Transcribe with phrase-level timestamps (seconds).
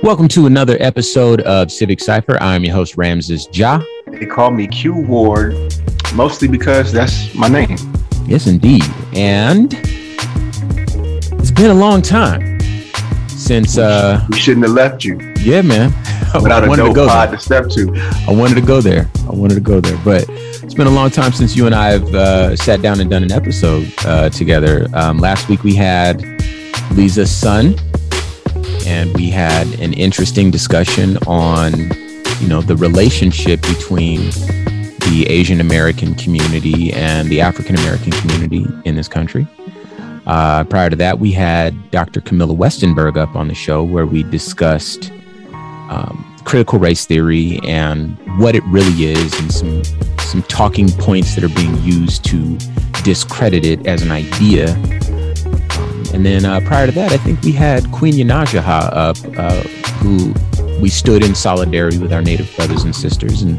[0.00, 2.36] Welcome to another episode of Civic Cipher.
[2.40, 3.80] I'm your host, Ramses Ja.
[4.06, 5.54] They call me Q Ward,
[6.14, 7.76] mostly because that's my name.
[8.26, 8.84] Yes, indeed.
[9.12, 9.74] And
[11.38, 12.60] it's been a long time
[13.28, 15.18] since uh we shouldn't have left you.
[15.40, 15.90] Yeah, man.
[16.42, 17.92] Without a no pod to step to.
[18.28, 19.10] I wanted to go there.
[19.28, 21.90] I wanted to go there, but it's been a long time since you and I
[21.90, 24.86] have uh, sat down and done an episode uh, together.
[24.94, 26.22] Um, last week we had
[26.92, 27.74] Lisa's son,
[28.86, 31.72] and we had an interesting discussion on,
[32.40, 34.20] you know, the relationship between
[35.10, 39.46] the Asian American community and the African American community in this country.
[40.26, 42.20] Uh, prior to that, we had Dr.
[42.20, 45.10] Camilla Westenberg up on the show where we discussed
[45.90, 49.82] um, critical race theory and what it really is, and some
[50.20, 52.56] some talking points that are being used to
[53.02, 54.74] discredit it as an idea.
[56.12, 59.62] And then uh, prior to that, I think we had Queen Yanajaha up, uh,
[60.02, 60.34] who
[60.80, 63.58] we stood in solidarity with our Native brothers and sisters and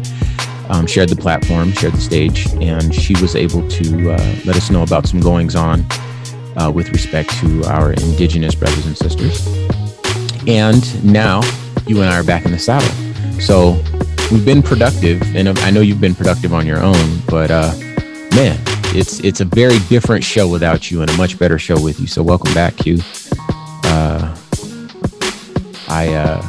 [0.70, 4.70] um, shared the platform, shared the stage, and she was able to uh, let us
[4.70, 5.85] know about some goings on
[6.57, 9.48] uh, with respect to our indigenous brothers and sisters.
[10.48, 11.41] And now
[11.88, 12.90] you and I are back in the saddle.
[13.40, 13.82] So
[14.32, 17.73] we've been productive, and I know you've been productive on your own, but uh,
[18.35, 18.60] man,
[18.96, 22.08] it's it's a very different show without you, and a much better show with you.
[22.08, 23.00] So welcome back, Q.
[23.85, 24.38] Uh,
[25.88, 26.41] I uh,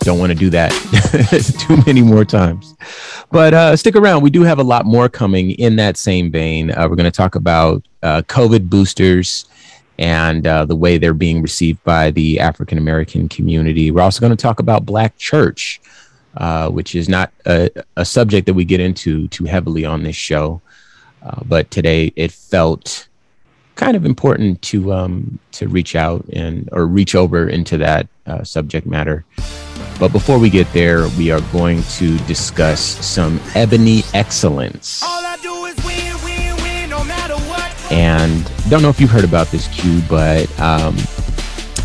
[0.00, 0.70] don't want to do that
[1.66, 2.74] too many more times.
[3.30, 4.22] But uh, stick around.
[4.22, 6.70] We do have a lot more coming in that same vein.
[6.70, 9.46] Uh, we're going to talk about uh, COVID boosters
[9.98, 13.90] and uh, the way they're being received by the African American community.
[13.90, 15.80] We're also going to talk about Black church,
[16.68, 20.60] which is not a, a, subject that we get into too heavily on this show.
[21.26, 23.08] Uh, but today it felt
[23.74, 28.44] kind of important to um, to reach out and or reach over into that uh,
[28.44, 29.24] subject matter.
[29.98, 35.02] But before we get there, we are going to discuss some ebony excellence.
[37.90, 40.96] And don't know if you've heard about this, Q, but um,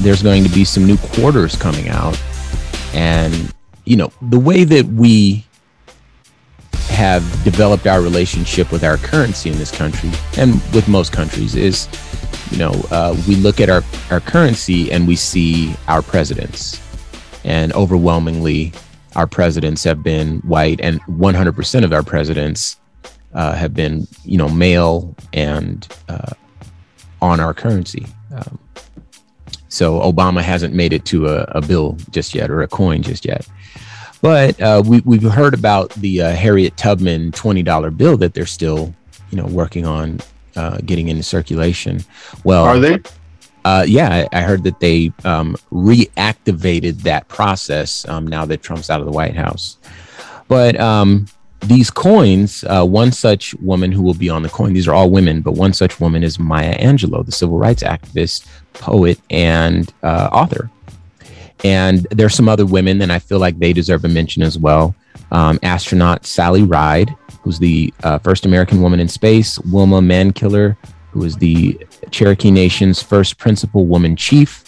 [0.01, 2.21] there's going to be some new quarters coming out.
[2.93, 3.53] And,
[3.85, 5.45] you know, the way that we
[6.91, 11.87] have developed our relationship with our currency in this country and with most countries is,
[12.51, 16.81] you know, uh, we look at our, our currency and we see our presidents.
[17.43, 18.73] And overwhelmingly,
[19.15, 22.79] our presidents have been white, and 100% of our presidents
[23.33, 26.33] uh, have been, you know, male and uh,
[27.21, 28.05] on our currency.
[28.33, 28.59] Um,
[29.69, 33.25] so Obama hasn't made it to a, a, bill just yet or a coin just
[33.25, 33.47] yet.
[34.21, 38.93] But uh, we, we've heard about the uh, Harriet Tubman $20 bill that they're still,
[39.31, 40.19] you know, working on
[40.55, 42.03] uh, getting into circulation.
[42.43, 42.99] Well, are they?
[43.63, 48.89] Uh, yeah, I, I, heard that they um, reactivated that process um, now that Trump's
[48.89, 49.77] out of the White House.
[50.47, 51.27] But um,
[51.61, 55.11] these coins, uh, one such woman who will be on the coin, these are all
[55.11, 60.29] women, but one such woman is Maya Angelou, the civil rights activist, poet, and uh,
[60.31, 60.71] author.
[61.63, 64.95] And there's some other women, and I feel like they deserve a mention as well.
[65.31, 70.75] Um, astronaut Sally Ride, who's the uh, first American woman in space, Wilma Mankiller,
[71.11, 71.79] who is the
[72.09, 74.63] Cherokee Nation's first principal woman chief.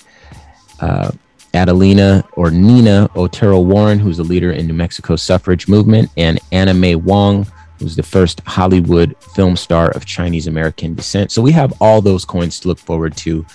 [0.80, 1.12] Uh,
[1.54, 6.74] Adelina or Nina Otero Warren, who's a leader in New Mexico's suffrage movement, and Anna
[6.74, 7.46] May Wong,
[7.80, 11.31] who's the first Hollywood film star of Chinese American descent.
[11.31, 13.46] So we have all those coins to look forward to.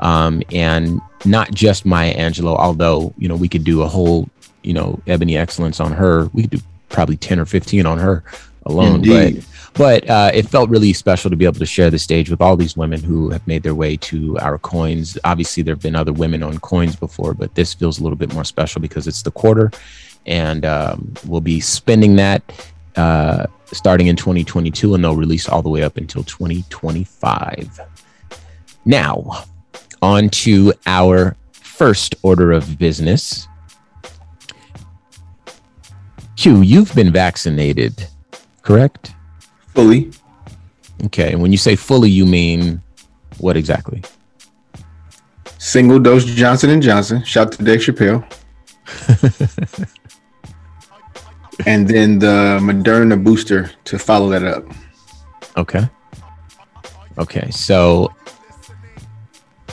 [0.00, 4.28] Um, and not just Maya Angelou, although, you know, we could do a whole,
[4.62, 6.26] you know, Ebony Excellence on her.
[6.32, 8.22] We could do probably 10 or 15 on her
[8.66, 8.96] alone.
[8.96, 9.36] Indeed.
[9.36, 9.44] But
[9.74, 12.56] but uh, it felt really special to be able to share the stage with all
[12.56, 15.16] these women who have made their way to our coins.
[15.22, 18.34] Obviously, there have been other women on coins before, but this feels a little bit
[18.34, 19.70] more special because it's the quarter,
[20.26, 22.42] and um, we'll be spending that
[22.96, 27.80] uh, starting in 2022, and they'll release all the way up until 2025.
[28.84, 29.44] Now,
[30.02, 33.48] on to our first order of business.
[36.36, 38.06] Q, you've been vaccinated,
[38.62, 39.14] correct?
[39.74, 40.10] Fully.
[41.06, 41.32] Okay.
[41.32, 42.82] And when you say fully, you mean
[43.38, 44.02] what exactly?
[45.58, 47.22] Single dose Johnson and Johnson.
[47.24, 48.24] Shout to Dave Chappelle.
[51.66, 54.64] and then the Moderna booster to follow that up.
[55.56, 55.88] Okay.
[57.18, 57.50] Okay.
[57.50, 58.12] So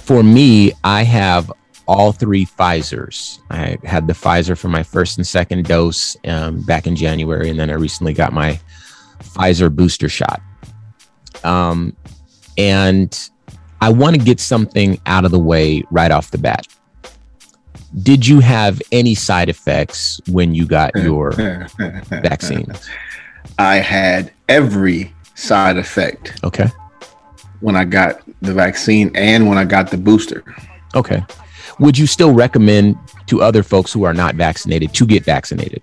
[0.05, 1.51] for me, I have
[1.87, 3.39] all three Pfizer's.
[3.49, 7.59] I had the Pfizer for my first and second dose um, back in January, and
[7.59, 8.59] then I recently got my
[9.19, 10.41] Pfizer booster shot.
[11.43, 11.95] Um,
[12.57, 13.29] and
[13.81, 16.67] I want to get something out of the way right off the bat.
[18.03, 22.71] did you have any side effects when you got your vaccine?
[23.57, 26.39] I had every side effect.
[26.43, 26.69] Okay.
[27.65, 30.43] When I got the vaccine and when I got the booster.
[30.93, 31.25] Okay.
[31.79, 32.95] Would you still recommend
[33.25, 35.81] to other folks who are not vaccinated to get vaccinated?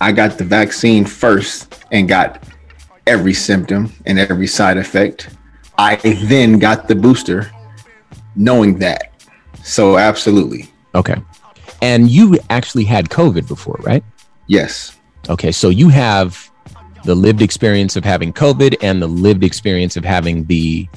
[0.00, 2.44] I got the vaccine first and got
[3.08, 5.30] every symptom and every side effect.
[5.78, 5.96] I
[6.26, 7.50] then got the booster
[8.36, 9.10] knowing that.
[9.64, 10.70] So, absolutely.
[10.94, 11.16] Okay.
[11.82, 14.04] And you actually had COVID before, right?
[14.46, 14.96] Yes.
[15.28, 15.50] Okay.
[15.50, 16.52] So, you have
[17.04, 20.88] the lived experience of having COVID and the lived experience of having the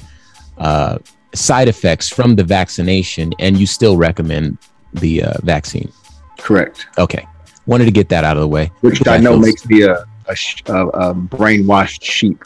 [0.56, 0.98] uh,
[1.34, 4.58] side effects from the vaccination, and you still recommend
[4.94, 5.92] the uh, vaccine.
[6.38, 6.86] Correct.
[6.98, 7.26] Okay.
[7.66, 8.70] Wanted to get that out of the way.
[8.80, 9.46] Which I know feels...
[9.46, 12.42] makes me a, a, a, brainwashed sheep.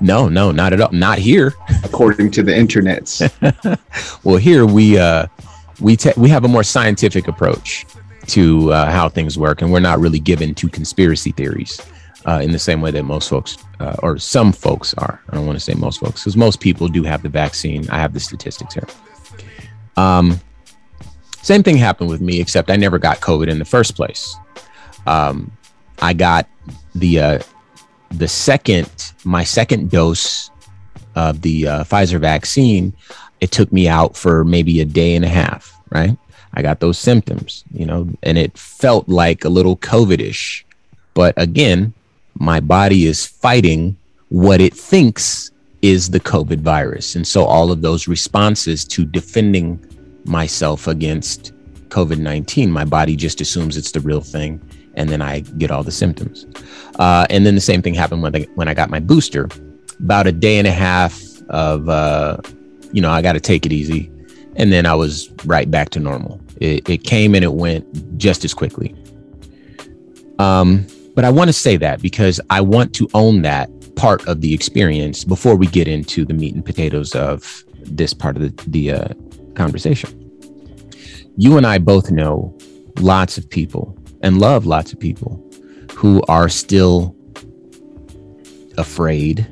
[0.00, 0.90] No, no, not at all.
[0.92, 1.54] Not here.
[1.84, 3.22] According to the internets.
[4.24, 5.26] well, here we uh,
[5.80, 7.86] we te- we have a more scientific approach
[8.28, 11.80] to uh, how things work, and we're not really given to conspiracy theories
[12.28, 15.18] uh, in the same way that most folks uh, or some folks are.
[15.30, 17.88] I don't want to say most folks because most people do have the vaccine.
[17.88, 18.86] I have the statistics here.
[19.96, 20.38] Um,
[21.40, 24.36] same thing happened with me, except I never got COVID in the first place.
[25.06, 25.50] Um,
[26.02, 26.46] I got
[26.94, 27.38] the uh,
[28.10, 28.90] the second
[29.24, 30.50] my second dose
[31.14, 32.92] of the uh, Pfizer vaccine.
[33.40, 35.74] It took me out for maybe a day and a half.
[35.88, 36.14] Right,
[36.52, 40.66] I got those symptoms, you know, and it felt like a little COVID-ish.
[41.14, 41.94] But again,
[42.38, 43.96] my body is fighting
[44.28, 45.50] what it thinks
[45.82, 47.14] is the COVID virus.
[47.14, 49.84] And so all of those responses to defending
[50.24, 51.52] myself against
[51.88, 54.60] COVID 19, my body just assumes it's the real thing.
[54.94, 56.46] And then I get all the symptoms.
[56.98, 59.48] Uh, and then the same thing happened when I, when I got my booster.
[60.00, 62.38] About a day and a half of, uh,
[62.92, 64.10] you know, I got to take it easy.
[64.56, 66.40] And then I was right back to normal.
[66.60, 68.94] It, it came and it went just as quickly.
[70.40, 70.86] Um,
[71.18, 74.54] but I want to say that because I want to own that part of the
[74.54, 78.92] experience before we get into the meat and potatoes of this part of the, the
[78.92, 79.08] uh,
[79.56, 80.30] conversation.
[81.36, 82.56] You and I both know
[83.00, 85.44] lots of people and love lots of people
[85.92, 87.16] who are still
[88.76, 89.44] afraid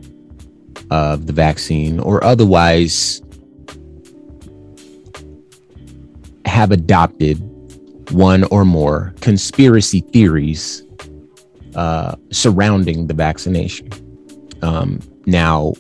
[0.93, 3.21] of the vaccine or otherwise
[6.45, 7.41] have adopted
[8.13, 10.86] one or more conspiracy theories
[11.77, 13.89] uh, surrounding the vaccination.
[14.63, 15.75] Um, now,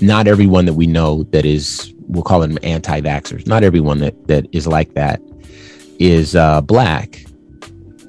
[0.00, 3.46] not everyone that we know that is, we'll call them anti-vaxxers.
[3.46, 5.20] Not everyone that that is like that
[5.98, 7.24] is uh, black.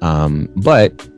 [0.02, 1.10] Um, but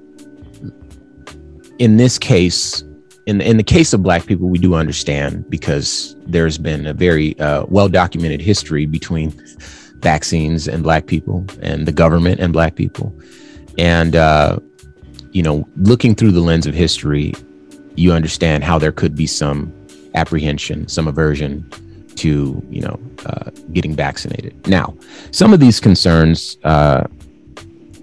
[1.79, 2.81] in this case,
[3.25, 7.37] in in the case of black people, we do understand because there's been a very
[7.39, 9.33] uh, well documented history between
[9.97, 13.13] vaccines and black people and the government and black people,
[13.77, 14.59] and uh,
[15.31, 17.33] you know, looking through the lens of history,
[17.95, 19.73] you understand how there could be some
[20.15, 21.69] apprehension, some aversion
[22.15, 24.67] to, you know, uh, getting vaccinated.
[24.67, 24.95] Now,
[25.31, 27.05] some of these concerns uh,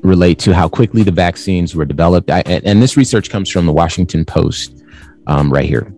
[0.02, 2.30] relate to how quickly the vaccines were developed.
[2.30, 4.82] I, and, this research comes from the Washington Post
[5.26, 5.92] um, right here.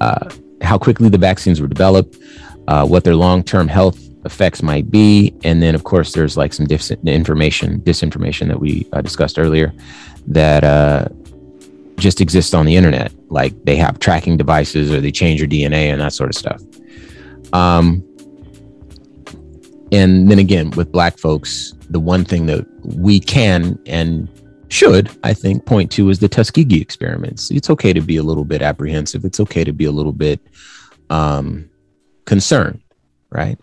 [0.00, 0.28] Uh,
[0.62, 2.16] how quickly the vaccines were developed,
[2.68, 5.34] uh, what their long term health effects might be.
[5.44, 9.72] And then, of course, there's like some information, disinformation that we uh, discussed earlier
[10.26, 11.08] that uh,
[11.96, 13.12] just exist on the internet.
[13.30, 16.62] Like they have tracking devices or they change your DNA and that sort of stuff.
[17.52, 18.04] Um,
[19.92, 24.28] and then again, with black folks, the one thing that we can and
[24.68, 27.50] should, I think, point to is the Tuskegee experiments.
[27.50, 29.24] It's okay to be a little bit apprehensive.
[29.26, 30.40] It's okay to be a little bit
[31.10, 31.68] um,
[32.24, 32.80] concerned,
[33.28, 33.58] right?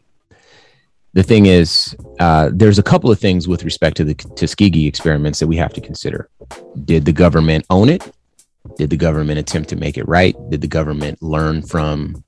[1.14, 5.40] The thing is, uh, there's a couple of things with respect to the Tuskegee experiments
[5.40, 6.30] that we have to consider.
[6.86, 8.04] Did the government own it?
[8.78, 10.36] Did the government attempt to make it right?
[10.50, 12.24] Did the government learn from,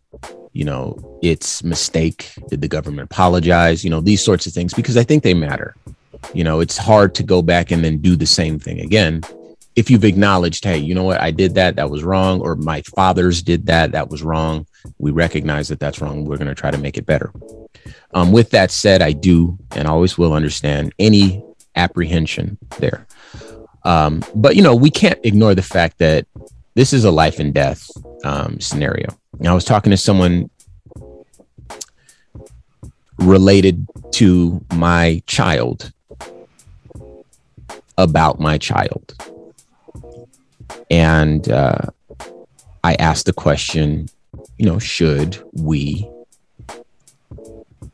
[0.54, 2.32] you know, its mistake?
[2.50, 3.84] Did the government apologize?
[3.84, 5.76] You know, these sorts of things, because I think they matter.
[6.34, 9.22] You know, it's hard to go back and then do the same thing again.
[9.76, 12.82] If you've acknowledged, hey, you know what, I did that, that was wrong, or my
[12.82, 14.68] fathers did that, that was wrong.
[14.98, 16.26] We recognize that that's wrong.
[16.26, 17.32] We're going to try to make it better.
[18.14, 21.44] Um, with that said, I do and always will understand any
[21.76, 23.08] apprehension there.
[23.84, 26.28] Um, but you know, we can't ignore the fact that
[26.76, 27.90] this is a life and death
[28.24, 29.08] um, scenario.
[29.46, 30.50] I was talking to someone
[33.18, 35.92] related to my child
[37.98, 39.14] about my child,
[40.90, 41.82] and uh,
[42.84, 44.10] I asked the question,
[44.58, 46.10] you know, should we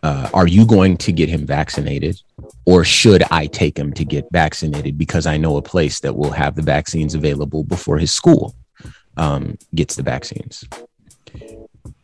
[0.04, 2.22] uh, are you going to get him vaccinated?
[2.68, 6.32] or should I take him to get vaccinated because I know a place that will
[6.32, 8.54] have the vaccines available before his school
[9.16, 10.66] um, gets the vaccines?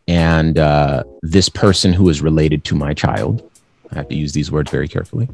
[0.07, 3.51] And uh, this person who is related to my child,
[3.91, 5.27] I have to use these words very carefully,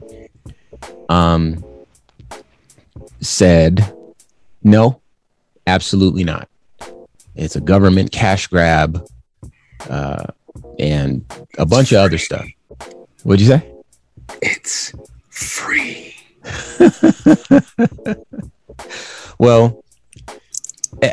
[1.10, 1.64] um,
[3.22, 3.94] said,
[4.64, 5.00] no,
[5.70, 6.50] absolutely not.
[7.36, 9.08] It's a government cash grab
[9.90, 10.26] uh,
[10.78, 11.26] and
[11.58, 12.46] a bunch of other stuff.
[13.24, 13.72] What'd you say?
[14.42, 14.94] It's
[15.30, 16.16] free.
[19.40, 19.84] well,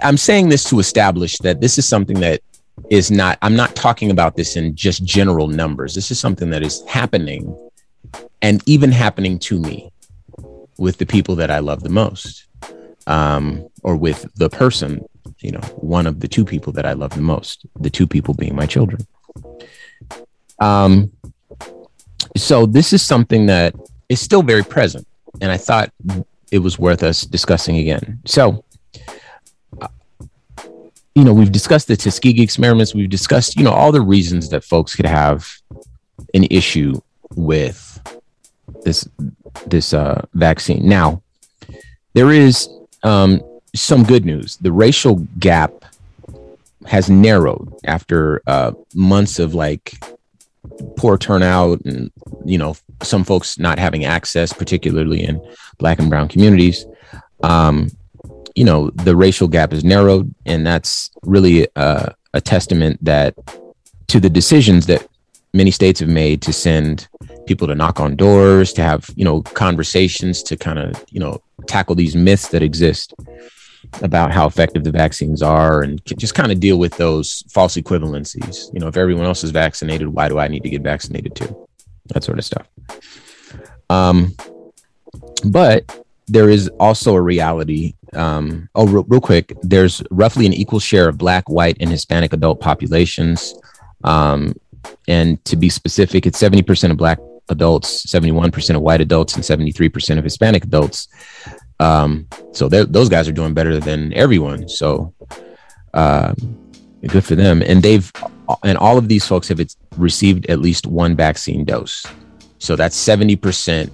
[0.03, 2.41] I'm saying this to establish that this is something that
[2.91, 5.95] is not, I'm not talking about this in just general numbers.
[5.95, 7.57] This is something that is happening
[8.43, 9.91] and even happening to me
[10.79, 12.46] with the people that I love the most,
[13.07, 15.05] um, or with the person,
[15.39, 18.35] you know, one of the two people that I love the most, the two people
[18.35, 19.07] being my children.
[20.59, 21.13] Um,
[22.37, 23.75] so this is something that
[24.09, 25.07] is still very present,
[25.41, 25.93] and I thought
[26.51, 28.21] it was worth us discussing again.
[28.25, 28.65] So,
[31.15, 32.95] you know, we've discussed the Tuskegee experiments.
[32.95, 35.51] We've discussed, you know, all the reasons that folks could have
[36.35, 37.01] an issue
[37.35, 38.01] with
[38.85, 39.09] this
[39.67, 40.87] this uh, vaccine.
[40.89, 41.23] Now,
[42.15, 42.69] there is
[43.03, 43.41] um,
[43.75, 44.57] some good news.
[44.57, 45.85] The racial gap
[46.87, 49.99] has narrowed after uh, months of like
[50.97, 52.11] poor turnout and
[52.45, 55.41] you know some folks not having access particularly in
[55.79, 56.85] black and brown communities
[57.43, 57.89] um,
[58.55, 63.35] you know the racial gap is narrowed and that's really uh, a testament that
[64.09, 65.07] to the decisions that
[65.53, 67.09] many states have made to send
[67.47, 71.41] people to knock on doors to have you know conversations to kind of you know
[71.67, 73.15] tackle these myths that exist
[74.03, 78.73] about how effective the vaccines are and just kind of deal with those false equivalencies.
[78.73, 81.69] You know, if everyone else is vaccinated, why do I need to get vaccinated too?
[82.09, 82.67] That sort of stuff.
[83.89, 84.35] Um,
[85.45, 87.95] but there is also a reality.
[88.13, 92.33] Um, oh, real, real quick, there's roughly an equal share of Black, white, and Hispanic
[92.33, 93.55] adult populations.
[94.05, 94.55] Um,
[95.09, 100.19] and to be specific, it's 70% of Black adults, 71% of white adults, and 73%
[100.19, 101.09] of Hispanic adults.
[101.79, 104.69] Um, so those guys are doing better than everyone.
[104.69, 105.15] So
[105.95, 106.35] uh,
[107.07, 107.63] good for them.
[107.63, 108.11] And they've
[108.63, 109.61] and all of these folks have
[109.97, 112.07] received at least one vaccine dose.
[112.59, 113.93] So that's seventy percent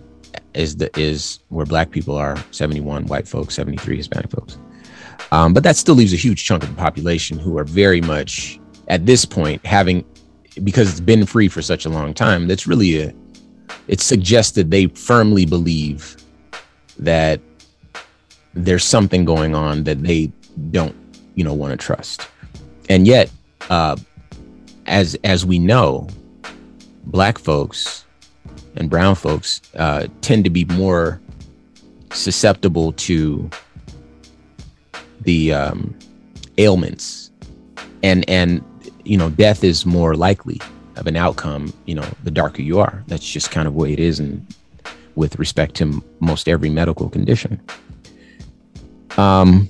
[0.54, 4.58] is the is where black people are 71 white folks 73 hispanic folks
[5.30, 8.60] um, but that still leaves a huge chunk of the population who are very much
[8.88, 10.04] at this point having
[10.64, 13.14] because it's been free for such a long time that's really a
[13.88, 16.16] it suggests that they firmly believe
[16.98, 17.40] that
[18.54, 20.30] there's something going on that they
[20.70, 20.94] don't,
[21.34, 22.28] you know, want to trust.
[22.88, 23.30] And yet,
[23.70, 23.96] uh,
[24.86, 26.08] as as we know,
[27.04, 28.04] black folks
[28.76, 31.20] and brown folks uh, tend to be more
[32.12, 33.48] susceptible to
[35.22, 35.96] the um,
[36.58, 37.30] ailments,
[38.02, 38.62] and and
[39.04, 40.60] you know, death is more likely
[40.96, 41.72] of an outcome.
[41.86, 43.02] You know, the darker you are.
[43.06, 44.46] That's just kind of the way it is, and
[45.14, 47.60] with respect to most every medical condition.
[49.16, 49.68] Um,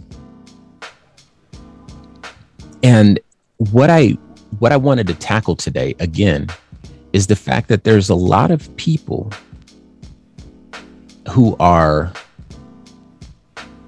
[2.82, 3.18] and
[3.56, 4.10] what I
[4.58, 6.48] what I wanted to tackle today again
[7.12, 9.32] is the fact that there's a lot of people
[11.30, 12.12] who are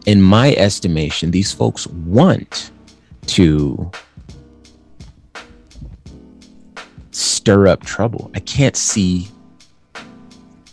[0.07, 2.71] in my estimation these folks want
[3.27, 3.91] to
[7.45, 8.31] stir up trouble.
[8.35, 9.29] I can't see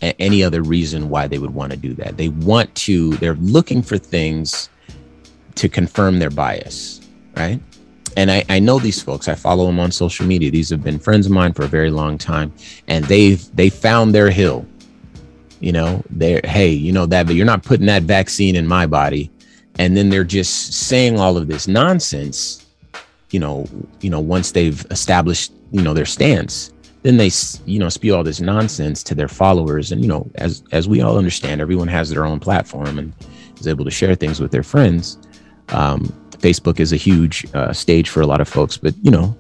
[0.02, 2.16] any other reason why they would want to do that.
[2.16, 4.70] They want to, they're looking for things
[5.56, 7.02] to confirm their bias,
[7.36, 7.60] right?
[8.16, 9.28] And I, I know these folks.
[9.28, 10.50] I follow them on social media.
[10.50, 12.54] These have been friends of mine for a very long time,
[12.88, 14.66] and they've they found their hill.
[15.60, 18.86] You know, they're hey, you know that, but you're not putting that vaccine in my
[18.86, 19.30] body,
[19.78, 22.66] and then they're just saying all of this nonsense.
[23.30, 23.66] You know,
[24.02, 26.74] you know, once they've established you know their stance,
[27.04, 27.32] then they
[27.66, 31.02] you know spew all this nonsense to their followers, and you know, as as we
[31.02, 33.14] all understand, everyone has their own platform and
[33.60, 35.18] is able to share things with their friends
[35.72, 39.36] um, Facebook is a huge uh, stage for a lot of folks, but you know,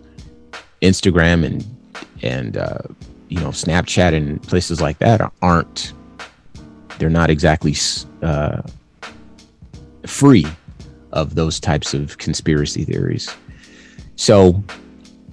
[0.81, 1.65] Instagram and
[2.21, 2.79] and uh,
[3.29, 5.93] you know Snapchat and places like that aren't
[6.97, 7.75] they're not exactly
[8.21, 8.61] uh,
[10.05, 10.45] free
[11.11, 13.35] of those types of conspiracy theories.
[14.15, 14.63] So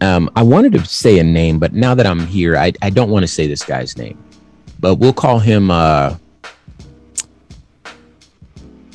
[0.01, 3.11] um, I wanted to say a name, but now that I'm here, I, I don't
[3.11, 4.23] want to say this guy's name,
[4.81, 6.17] but we'll call him uh,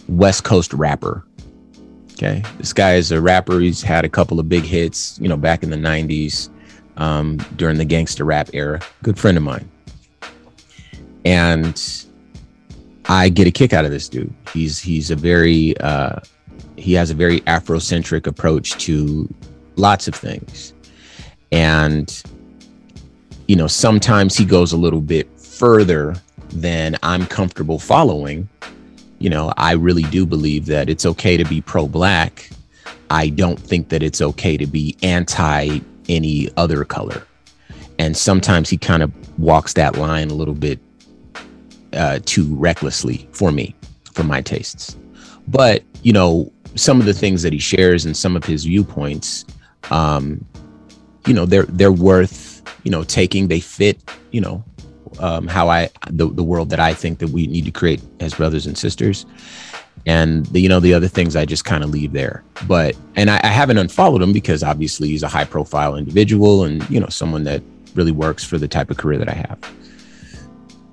[0.07, 1.25] West Coast rapper.
[2.13, 2.43] Okay.
[2.57, 3.59] This guy is a rapper.
[3.59, 6.49] He's had a couple of big hits, you know, back in the 90s
[6.97, 8.79] um, during the gangster rap era.
[9.01, 9.69] Good friend of mine.
[11.25, 11.81] And
[13.05, 14.33] I get a kick out of this dude.
[14.53, 16.19] He's he's a very uh,
[16.77, 19.33] he has a very Afrocentric approach to
[19.75, 20.73] lots of things,
[21.53, 22.23] and
[23.47, 26.15] you know sometimes he goes a little bit further
[26.49, 28.49] than I'm comfortable following.
[29.19, 32.49] You know, I really do believe that it's okay to be pro-black.
[33.09, 35.79] I don't think that it's okay to be anti
[36.09, 37.25] any other color.
[37.99, 40.79] And sometimes he kind of walks that line a little bit
[41.93, 43.75] uh, too recklessly for me,
[44.11, 44.97] for my tastes.
[45.47, 49.45] But, you know, some of the things that he shares and some of his viewpoints,
[49.91, 50.43] um,
[51.27, 53.47] you know, they're they're worth, you know, taking.
[53.47, 54.01] They fit,
[54.31, 54.63] you know,
[55.19, 58.33] um, how I the, the world that I think that we need to create as
[58.33, 59.25] brothers and sisters.
[60.05, 63.29] And the, you know the other things I just kind of leave there, but and
[63.29, 67.07] I, I haven't unfollowed him because obviously he's a high profile individual and you know
[67.07, 67.61] someone that
[67.95, 69.59] really works for the type of career that I have.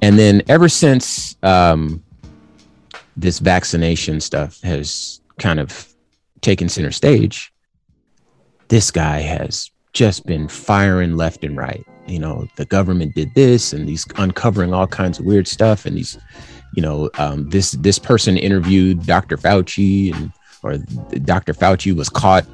[0.03, 2.03] And then ever since um,
[3.17, 5.89] this vaccination stuff has kind of
[6.41, 7.53] taken center stage,
[8.69, 11.85] this guy has just been firing left and right.
[12.07, 15.87] You know, the government did this, and he's uncovering all kinds of weird stuff.
[15.87, 16.19] And he's,
[16.75, 19.37] you know, um, this this person interviewed Dr.
[19.37, 20.33] Fauci, and
[20.63, 20.79] or
[21.19, 21.55] Dr.
[21.55, 22.47] Fauci was caught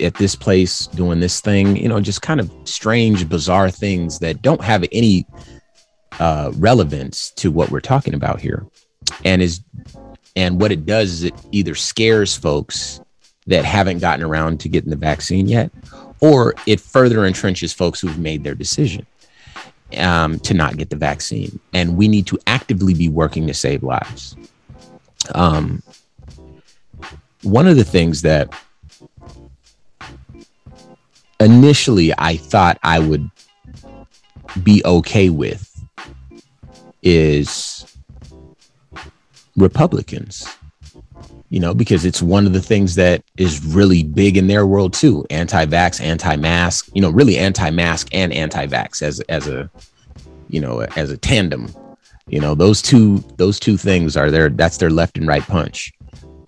[0.00, 1.76] at this place doing this thing.
[1.76, 5.26] You know, just kind of strange, bizarre things that don't have any
[6.18, 8.66] uh, relevance to what we're talking about here,
[9.24, 9.60] and is
[10.36, 13.00] and what it does is it either scares folks
[13.46, 15.70] that haven't gotten around to getting the vaccine yet,
[16.24, 19.04] or it further entrenches folks who've made their decision
[19.98, 21.60] um, to not get the vaccine.
[21.74, 24.34] And we need to actively be working to save lives.
[25.34, 25.82] Um,
[27.42, 28.48] one of the things that
[31.40, 33.30] initially I thought I would
[34.62, 35.70] be okay with
[37.02, 37.84] is
[39.56, 40.48] Republicans,
[41.54, 44.92] you know, because it's one of the things that is really big in their world
[44.92, 45.24] too.
[45.30, 49.70] Anti-vax, anti-mask, you know, really anti-mask and anti-vax as as a
[50.48, 51.72] you know, as a tandem.
[52.26, 55.92] You know, those two those two things are their that's their left and right punch.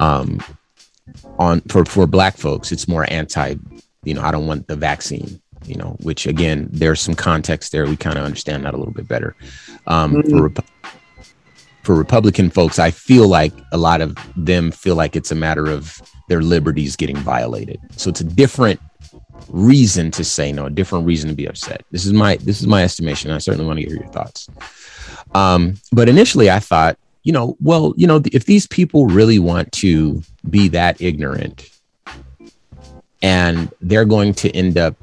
[0.00, 0.42] Um
[1.38, 3.54] on for for black folks, it's more anti,
[4.02, 7.86] you know, I don't want the vaccine you know, which again, there's some context there.
[7.86, 9.34] We kind of understand that a little bit better.
[9.86, 10.30] Um, mm-hmm.
[10.30, 10.66] for, Rep-
[11.86, 15.66] for Republican folks, I feel like a lot of them feel like it's a matter
[15.66, 17.78] of their liberties getting violated.
[17.96, 18.80] So it's a different
[19.48, 21.84] reason to say no, a different reason to be upset.
[21.92, 23.30] This is my this is my estimation.
[23.30, 24.50] I certainly want to hear your thoughts.
[25.34, 29.70] Um, but initially, I thought, you know, well, you know, if these people really want
[29.72, 31.70] to be that ignorant,
[33.22, 34.96] and they're going to end up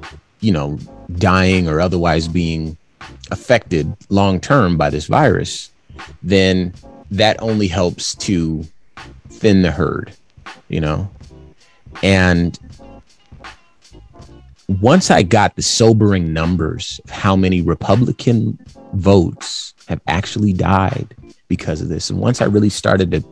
[0.44, 0.78] you know,
[1.14, 2.76] dying or otherwise being
[3.30, 5.70] affected long term by this virus,
[6.22, 6.74] then
[7.10, 8.64] that only helps to
[9.30, 10.12] thin the herd,
[10.68, 11.10] you know?
[12.02, 12.58] And
[14.68, 18.58] once I got the sobering numbers of how many Republican
[18.94, 21.14] votes have actually died
[21.48, 23.24] because of this, and once I really started to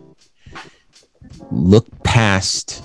[1.51, 2.85] look past,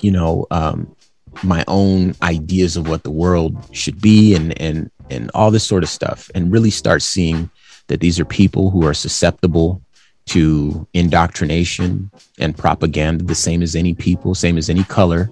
[0.00, 0.94] you know, um,
[1.42, 5.82] my own ideas of what the world should be and and and all this sort
[5.82, 7.50] of stuff and really start seeing
[7.88, 9.80] that these are people who are susceptible
[10.26, 15.30] to indoctrination and propaganda the same as any people same as any color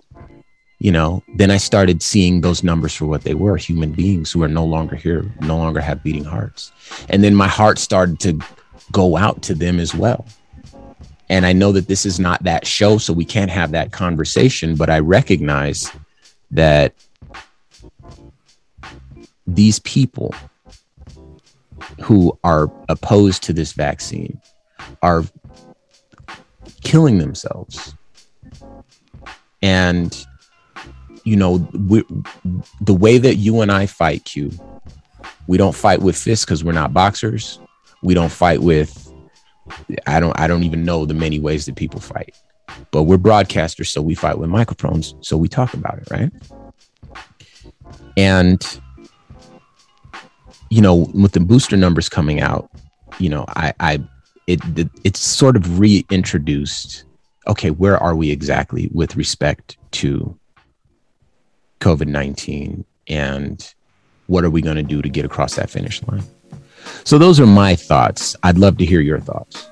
[0.79, 1.23] you know.
[1.37, 4.65] Then i started seeing those numbers for what they were human beings who are no
[4.65, 6.73] longer here no longer have beating hearts.
[7.09, 8.39] And then my heart started to
[8.93, 10.27] go out to them as well.
[11.31, 14.77] And I know that this is not that show, so we can't have that conversation,
[14.77, 15.91] but I recognize
[16.51, 16.93] that
[19.47, 20.35] these people
[22.03, 24.41] who are opposed to this vaccine
[25.03, 25.25] are
[26.83, 27.95] killing themselves.
[29.63, 30.27] And,
[31.25, 32.05] you know, we,
[32.81, 34.51] the way that you and I fight, Q,
[35.47, 37.59] we don't fight with fists because we're not boxers.
[38.03, 39.05] We don't fight with
[40.07, 42.35] I don't I don't even know the many ways that people fight.
[42.91, 46.33] But we're broadcasters, so we fight with microphones, so we talk about it, right?
[48.17, 48.81] And
[50.71, 52.71] you know, with the booster numbers coming out,
[53.19, 54.01] you know, I I
[54.47, 57.05] it, it it's sort of reintroduced
[57.47, 60.37] okay, where are we exactly with respect to
[61.81, 63.75] COVID 19 and
[64.27, 66.23] what are we going to do to get across that finish line?
[67.05, 68.35] So those are my thoughts.
[68.43, 69.69] I'd love to hear your thoughts.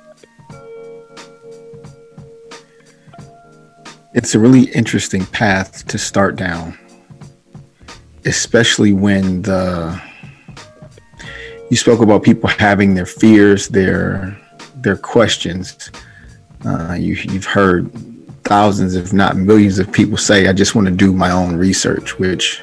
[4.15, 6.77] It's a really interesting path to start down,
[8.27, 9.99] especially when the
[11.73, 14.39] you spoke about people having their fears, their
[14.83, 15.91] their questions.
[16.67, 17.91] Uh, you, you've heard
[18.45, 22.19] thousands, if not millions, of people say, "I just want to do my own research,"
[22.19, 22.63] which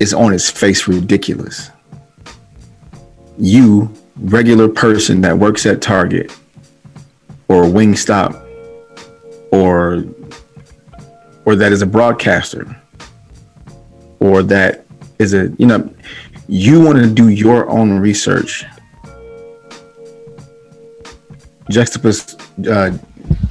[0.00, 1.70] is on its face ridiculous.
[3.38, 6.32] You, regular person that works at Target
[7.46, 8.34] or Wingstop
[9.52, 10.02] or
[11.44, 12.76] or that is a broadcaster
[14.18, 14.84] or that
[15.20, 15.88] is a you know
[16.50, 18.64] you want to do your own research.
[21.70, 22.36] Juxtapose
[22.66, 22.90] uh,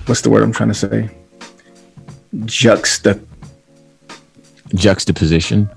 [0.05, 1.09] what's the word i'm trying to say?
[2.43, 3.17] Juxta
[4.75, 5.69] juxtaposition?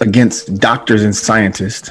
[0.00, 1.90] Against doctors and scientists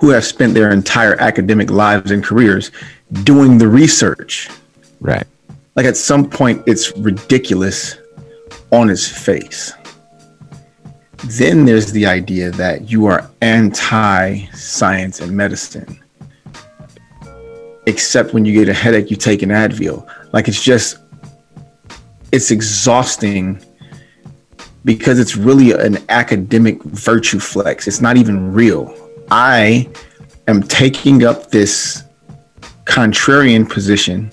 [0.00, 2.72] who have spent their entire academic lives and careers
[3.22, 4.50] doing the research.
[5.00, 5.26] Right.
[5.76, 7.96] Like at some point it's ridiculous
[8.72, 9.72] on its face
[11.28, 16.00] then there's the idea that you are anti science and medicine.
[17.86, 20.08] Except when you get a headache, you take an Advil.
[20.32, 20.98] Like it's just,
[22.32, 23.60] it's exhausting
[24.84, 27.88] because it's really an academic virtue flex.
[27.88, 28.94] It's not even real.
[29.30, 29.88] I
[30.46, 32.04] am taking up this
[32.84, 34.30] contrarian position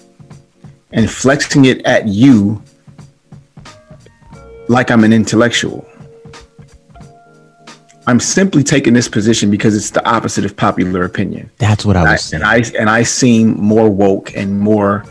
[0.92, 2.62] and flexing it at you
[4.68, 5.88] like I'm an intellectual.
[8.06, 11.50] I'm simply taking this position because it's the opposite of popular opinion.
[11.58, 12.74] That's what I was and I, saying.
[12.74, 15.06] And I and I seem more woke and more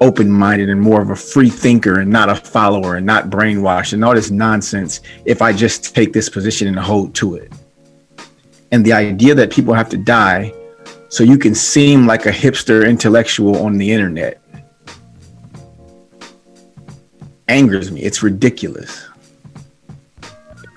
[0.00, 4.04] open-minded and more of a free thinker and not a follower and not brainwashed and
[4.04, 7.52] all this nonsense if I just take this position and hold to it.
[8.70, 10.54] And the idea that people have to die
[11.08, 14.40] so you can seem like a hipster intellectual on the internet
[17.48, 18.02] angers me.
[18.02, 19.07] It's ridiculous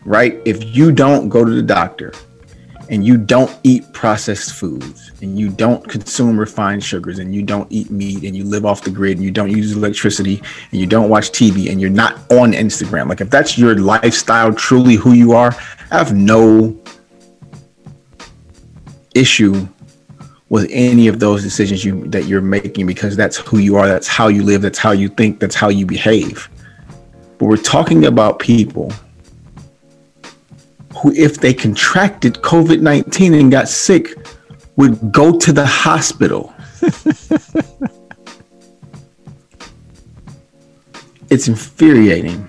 [0.05, 0.39] right?
[0.45, 2.13] If you don't go to the doctor
[2.89, 7.71] and you don't eat processed foods and you don't consume refined sugars and you don't
[7.71, 10.85] eat meat and you live off the grid and you don't use electricity and you
[10.85, 15.13] don't watch TV and you're not on Instagram, like if that's your lifestyle, truly who
[15.13, 15.55] you are,
[15.91, 16.77] I have no
[19.15, 19.67] issue
[20.49, 24.07] with any of those decisions you that you're making because that's who you are, that's
[24.07, 26.49] how you live, that's how you think, that's how you behave.
[27.37, 28.91] But we're talking about people
[31.01, 34.15] who, if they contracted COVID 19 and got sick,
[34.75, 36.53] would go to the hospital.
[41.29, 42.47] it's infuriating.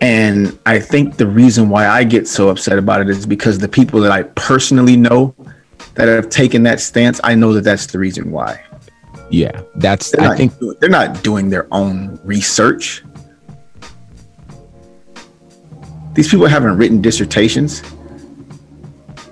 [0.00, 3.68] And I think the reason why I get so upset about it is because the
[3.68, 5.34] people that I personally know
[5.94, 8.64] that have taken that stance, I know that that's the reason why.
[9.28, 13.04] Yeah, that's, they're I think they're not doing their own research.
[16.20, 17.80] These people haven't written dissertations.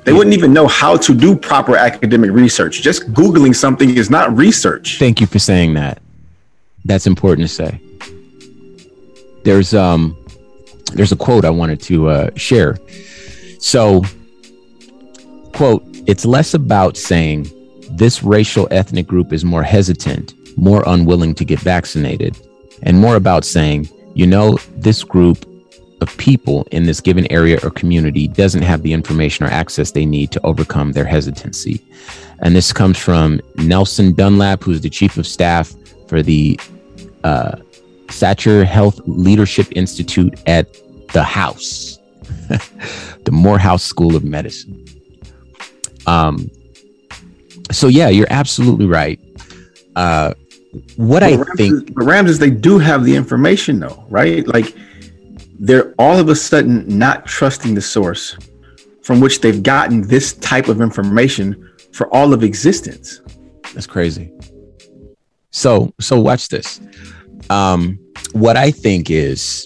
[0.04, 2.80] They wouldn't even know how to do proper academic research.
[2.80, 4.98] Just Googling something is not research.
[4.98, 6.00] Thank you for saying that.
[6.86, 7.78] That's important to say.
[9.44, 10.16] There's um
[10.94, 12.78] there's a quote I wanted to uh, share.
[13.58, 14.02] So,
[15.52, 17.48] quote, it's less about saying
[17.90, 22.40] this racial ethnic group is more hesitant, more unwilling to get vaccinated,
[22.82, 25.44] and more about saying, you know, this group
[26.00, 30.06] of people in this given area or community doesn't have the information or access they
[30.06, 31.82] need to overcome their hesitancy.
[32.40, 35.74] And this comes from Nelson Dunlap, who's the chief of staff
[36.06, 36.58] for the
[37.24, 37.56] uh,
[38.06, 40.68] Satcher Health Leadership Institute at
[41.12, 41.98] the House,
[43.24, 44.84] the Morehouse School of Medicine.
[46.06, 46.50] Um,
[47.70, 49.20] so yeah, you're absolutely right.
[49.96, 50.34] Uh,
[50.96, 54.46] what I Ramses, think, but Ramses, they do have the information though, right?
[54.46, 54.74] Like
[55.58, 58.36] they're all of a sudden not trusting the source
[59.02, 63.20] from which they've gotten this type of information for all of existence.
[63.74, 64.32] That's crazy.
[65.50, 66.80] So, so watch this.
[67.50, 67.98] Um,
[68.32, 69.64] what I think is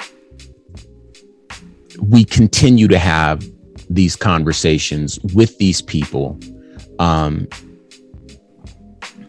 [2.01, 3.45] we continue to have
[3.91, 6.39] these conversations with these people
[6.99, 7.47] um,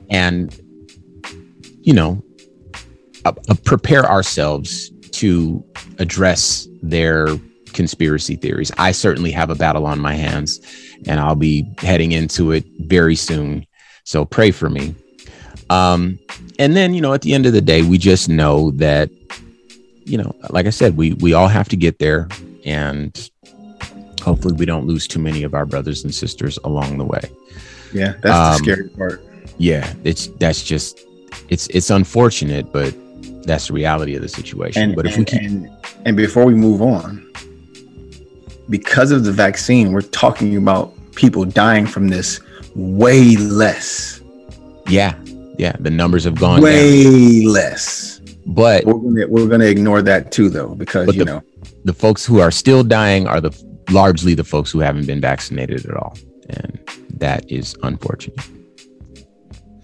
[0.09, 0.57] and
[1.81, 2.23] you know
[3.25, 5.63] uh, uh, prepare ourselves to
[5.99, 7.27] address their
[7.73, 8.71] conspiracy theories.
[8.77, 10.59] I certainly have a battle on my hands
[11.07, 13.65] and I'll be heading into it very soon.
[14.03, 14.95] So pray for me.
[15.69, 16.19] Um,
[16.59, 19.09] and then, you know, at the end of the day, we just know that,
[20.05, 22.27] you know, like I said, we we all have to get there
[22.65, 23.29] and
[24.21, 27.21] hopefully we don't lose too many of our brothers and sisters along the way.
[27.93, 29.23] Yeah, that's um, the scary part.
[29.57, 30.99] Yeah, it's that's just
[31.49, 32.93] it's it's unfortunate, but
[33.45, 34.81] that's the reality of the situation.
[34.81, 35.69] And, but if and, we keep and,
[36.05, 37.29] and before we move on,
[38.69, 42.39] because of the vaccine, we're talking about people dying from this
[42.75, 44.21] way less.
[44.87, 45.17] Yeah,
[45.57, 47.53] yeah, the numbers have gone way down.
[47.53, 48.19] less.
[48.45, 51.43] But we're gonna, we're gonna ignore that too, though, because you the, know
[51.85, 53.51] the folks who are still dying are the
[53.89, 56.17] largely the folks who haven't been vaccinated at all,
[56.49, 56.79] and
[57.09, 58.39] that is unfortunate.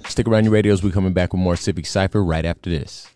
[0.05, 0.83] Stick around your radios.
[0.83, 3.07] We're coming back with more Civic Cipher right after this.